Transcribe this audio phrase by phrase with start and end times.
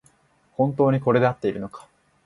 [0.53, 1.87] 本当にこれであっているのか